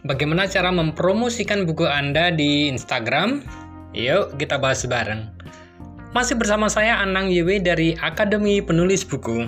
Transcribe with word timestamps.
Bagaimana 0.00 0.48
cara 0.48 0.72
mempromosikan 0.72 1.68
buku 1.68 1.84
Anda 1.84 2.32
di 2.32 2.72
Instagram? 2.72 3.44
Yuk, 3.92 4.40
kita 4.40 4.56
bahas 4.56 4.80
bareng. 4.88 5.28
Masih 6.16 6.40
bersama 6.40 6.72
saya 6.72 7.04
Anang 7.04 7.28
YW 7.28 7.60
dari 7.60 7.92
Akademi 8.00 8.64
Penulis 8.64 9.04
Buku. 9.04 9.44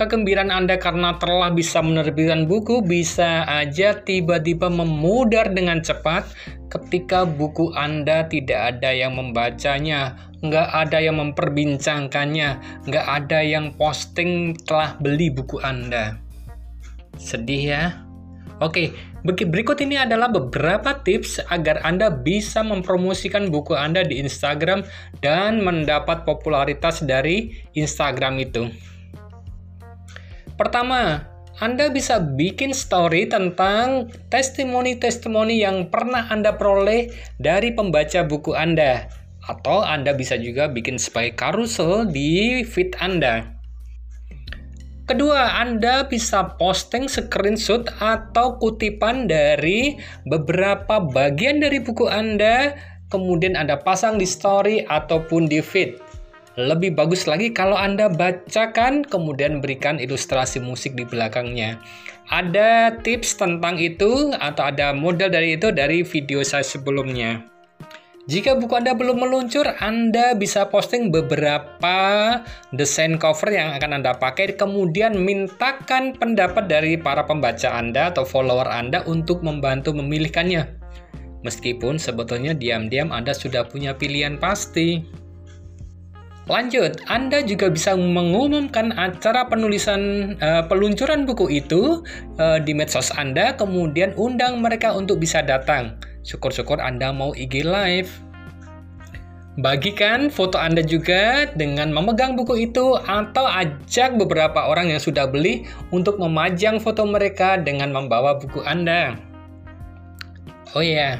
Kegembiraan 0.00 0.48
Anda 0.48 0.80
karena 0.80 1.20
telah 1.20 1.52
bisa 1.52 1.84
menerbitkan 1.84 2.48
buku 2.48 2.80
bisa 2.80 3.44
aja 3.44 4.00
tiba-tiba 4.00 4.72
memudar 4.72 5.52
dengan 5.52 5.84
cepat 5.84 6.24
ketika 6.72 7.28
buku 7.28 7.76
Anda 7.76 8.24
tidak 8.32 8.80
ada 8.80 8.96
yang 8.96 9.20
membacanya, 9.20 10.16
nggak 10.40 10.68
ada 10.72 11.04
yang 11.04 11.20
memperbincangkannya, 11.20 12.48
nggak 12.88 13.06
ada 13.12 13.44
yang 13.44 13.76
posting 13.76 14.56
telah 14.64 14.96
beli 14.96 15.28
buku 15.28 15.60
Anda. 15.60 16.27
Sedih 17.18 17.62
ya? 17.74 17.84
Oke, 18.58 18.90
berikut 19.22 19.78
ini 19.78 19.94
adalah 19.94 20.26
beberapa 20.30 20.98
tips 21.06 21.38
agar 21.46 21.78
Anda 21.86 22.10
bisa 22.10 22.66
mempromosikan 22.66 23.54
buku 23.54 23.74
Anda 23.78 24.02
di 24.02 24.18
Instagram 24.18 24.82
dan 25.22 25.62
mendapat 25.62 26.26
popularitas 26.26 27.06
dari 27.06 27.54
Instagram 27.78 28.42
itu. 28.42 28.66
Pertama, 30.58 31.22
Anda 31.62 31.86
bisa 31.90 32.18
bikin 32.18 32.74
story 32.74 33.30
tentang 33.30 34.10
testimoni-testimoni 34.26 35.62
yang 35.62 35.86
pernah 35.86 36.26
Anda 36.30 36.58
peroleh 36.58 37.14
dari 37.38 37.70
pembaca 37.74 38.26
buku 38.26 38.58
Anda. 38.58 39.06
Atau 39.46 39.86
Anda 39.86 40.18
bisa 40.18 40.34
juga 40.34 40.66
bikin 40.66 40.98
sebagai 40.98 41.38
karusel 41.38 42.10
di 42.10 42.66
feed 42.66 42.98
Anda. 42.98 43.57
Kedua, 45.08 45.56
Anda 45.64 46.04
bisa 46.04 46.60
posting 46.60 47.08
screenshot 47.08 47.88
atau 47.96 48.60
kutipan 48.60 49.24
dari 49.24 49.96
beberapa 50.28 51.00
bagian 51.00 51.64
dari 51.64 51.80
buku 51.80 52.04
Anda, 52.12 52.76
kemudian 53.08 53.56
Anda 53.56 53.80
pasang 53.80 54.20
di 54.20 54.28
story 54.28 54.84
ataupun 54.84 55.48
di 55.48 55.64
feed. 55.64 55.96
Lebih 56.60 56.92
bagus 56.92 57.24
lagi 57.24 57.56
kalau 57.56 57.72
Anda 57.72 58.12
bacakan, 58.12 59.00
kemudian 59.08 59.64
berikan 59.64 59.96
ilustrasi 59.96 60.60
musik 60.60 60.92
di 60.92 61.08
belakangnya. 61.08 61.80
Ada 62.28 63.00
tips 63.00 63.40
tentang 63.40 63.80
itu 63.80 64.36
atau 64.36 64.68
ada 64.68 64.92
model 64.92 65.32
dari 65.32 65.56
itu 65.56 65.72
dari 65.72 66.04
video 66.04 66.44
saya 66.44 66.60
sebelumnya. 66.60 67.57
Jika 68.28 68.60
buku 68.60 68.76
Anda 68.76 68.92
belum 68.92 69.24
meluncur, 69.24 69.64
Anda 69.80 70.36
bisa 70.36 70.68
posting 70.68 71.08
beberapa 71.08 71.96
desain 72.76 73.16
cover 73.16 73.48
yang 73.48 73.72
akan 73.80 74.04
Anda 74.04 74.20
pakai, 74.20 74.52
kemudian 74.52 75.16
mintakan 75.16 76.12
pendapat 76.12 76.68
dari 76.68 77.00
para 77.00 77.24
pembaca 77.24 77.72
Anda 77.72 78.12
atau 78.12 78.28
follower 78.28 78.68
Anda 78.68 79.00
untuk 79.08 79.40
membantu 79.40 79.96
memilihkannya. 79.96 80.60
Meskipun 81.40 81.96
sebetulnya 81.96 82.52
diam-diam 82.52 83.16
Anda 83.16 83.32
sudah 83.32 83.64
punya 83.64 83.96
pilihan 83.96 84.36
pasti. 84.36 85.08
Lanjut, 86.52 87.00
Anda 87.08 87.40
juga 87.40 87.72
bisa 87.72 87.96
mengumumkan 87.96 88.92
acara 88.92 89.48
penulisan 89.48 90.36
uh, 90.44 90.68
peluncuran 90.68 91.24
buku 91.24 91.64
itu 91.64 92.04
uh, 92.36 92.60
di 92.60 92.76
medsos 92.76 93.08
Anda, 93.16 93.56
kemudian 93.56 94.12
undang 94.20 94.60
mereka 94.60 94.92
untuk 94.92 95.16
bisa 95.16 95.40
datang. 95.40 95.96
Syukur-syukur 96.22 96.78
Anda 96.82 97.14
mau 97.14 97.34
IG 97.34 97.66
live. 97.66 98.10
Bagikan 99.58 100.30
foto 100.30 100.54
Anda 100.54 100.86
juga 100.86 101.50
dengan 101.58 101.90
memegang 101.90 102.38
buku 102.38 102.70
itu 102.70 102.94
atau 102.94 103.42
ajak 103.42 104.14
beberapa 104.14 104.70
orang 104.70 104.94
yang 104.94 105.02
sudah 105.02 105.26
beli 105.26 105.66
untuk 105.90 106.22
memajang 106.22 106.78
foto 106.78 107.02
mereka 107.02 107.58
dengan 107.58 107.90
membawa 107.90 108.38
buku 108.38 108.62
Anda. 108.62 109.18
Oh 110.78 110.84
ya, 110.84 110.94
yeah. 110.94 111.14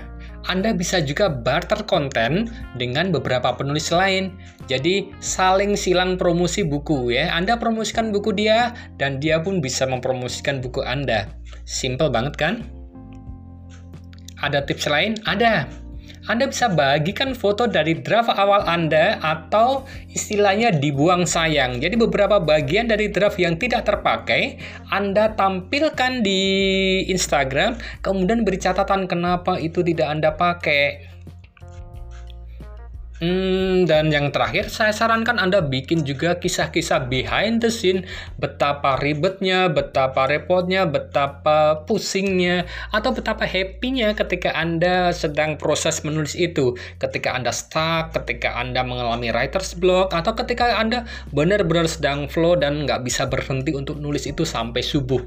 Anda 0.47 0.71
bisa 0.71 1.03
juga 1.03 1.27
barter 1.27 1.83
konten 1.84 2.49
dengan 2.78 3.11
beberapa 3.11 3.53
penulis 3.59 3.91
lain. 3.91 4.39
Jadi 4.71 5.11
saling 5.21 5.75
silang 5.75 6.15
promosi 6.15 6.62
buku 6.62 7.11
ya. 7.11 7.34
Anda 7.34 7.59
promosikan 7.59 8.15
buku 8.15 8.33
dia 8.33 8.72
dan 9.03 9.19
dia 9.19 9.43
pun 9.43 9.59
bisa 9.59 9.84
mempromosikan 9.84 10.62
buku 10.62 10.87
Anda. 10.87 11.27
Simple 11.67 12.09
banget 12.09 12.39
kan? 12.39 12.78
Ada 14.38 14.62
tips 14.62 14.87
lain? 14.87 15.19
Ada. 15.26 15.66
Anda 16.28 16.44
bisa 16.44 16.69
bagikan 16.69 17.32
foto 17.32 17.65
dari 17.65 18.04
draft 18.04 18.28
awal 18.28 18.60
Anda 18.69 19.16
atau 19.25 19.88
istilahnya 20.12 20.76
dibuang 20.76 21.25
sayang. 21.25 21.81
Jadi 21.81 21.97
beberapa 21.97 22.37
bagian 22.37 22.84
dari 22.84 23.09
draft 23.09 23.41
yang 23.41 23.56
tidak 23.56 23.88
terpakai 23.88 24.60
Anda 24.93 25.32
tampilkan 25.32 26.21
di 26.21 26.43
Instagram, 27.09 27.81
kemudian 28.04 28.44
beri 28.44 28.60
catatan 28.60 29.09
kenapa 29.09 29.56
itu 29.56 29.81
tidak 29.81 30.09
Anda 30.12 30.37
pakai. 30.37 31.16
Hmm, 33.19 33.83
dan 33.91 34.15
yang 34.15 34.31
terakhir, 34.31 34.71
saya 34.71 34.95
sarankan 34.95 35.43
Anda 35.43 35.59
bikin 35.59 36.06
juga 36.06 36.39
kisah-kisah 36.39 37.11
behind 37.11 37.59
the 37.59 37.67
scene, 37.67 38.06
betapa 38.39 38.95
ribetnya, 39.03 39.67
betapa 39.67 40.31
repotnya, 40.31 40.87
betapa 40.87 41.83
pusingnya, 41.83 42.71
atau 42.95 43.11
betapa 43.11 43.43
happy-nya 43.43 44.15
ketika 44.15 44.55
Anda 44.55 45.11
sedang 45.11 45.59
proses 45.59 46.07
menulis 46.07 46.39
itu. 46.39 46.78
Ketika 47.03 47.34
Anda 47.34 47.51
stuck, 47.51 48.15
ketika 48.15 48.55
Anda 48.55 48.87
mengalami 48.87 49.34
writer's 49.34 49.75
block, 49.75 50.15
atau 50.15 50.39
ketika 50.39 50.78
Anda 50.78 51.03
benar-benar 51.34 51.91
sedang 51.91 52.31
flow 52.31 52.55
dan 52.55 52.87
nggak 52.87 53.03
bisa 53.03 53.27
berhenti 53.27 53.75
untuk 53.75 53.99
nulis 53.99 54.31
itu 54.31 54.47
sampai 54.47 54.87
subuh. 54.87 55.27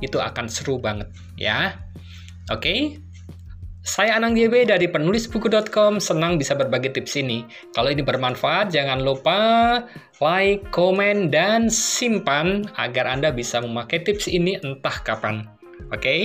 Itu 0.00 0.24
akan 0.24 0.48
seru 0.48 0.80
banget, 0.80 1.12
ya. 1.36 1.76
Oke? 2.48 2.64
Okay? 2.64 3.09
Saya 3.80 4.20
Anang 4.20 4.36
YB 4.36 4.68
dari 4.68 4.92
penulisbuku.com, 4.92 6.04
senang 6.04 6.36
bisa 6.36 6.52
berbagi 6.52 6.92
tips 6.92 7.16
ini. 7.16 7.48
Kalau 7.72 7.88
ini 7.88 8.04
bermanfaat, 8.04 8.68
jangan 8.68 9.00
lupa 9.00 9.40
like, 10.20 10.68
komen, 10.68 11.32
dan 11.32 11.72
simpan 11.72 12.68
agar 12.76 13.08
Anda 13.08 13.32
bisa 13.32 13.64
memakai 13.64 14.04
tips 14.04 14.28
ini 14.28 14.60
entah 14.60 15.00
kapan. 15.00 15.48
Oke? 15.96 15.96
Okay? 15.96 16.22